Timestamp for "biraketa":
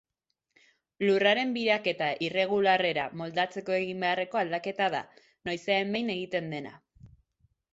1.57-2.07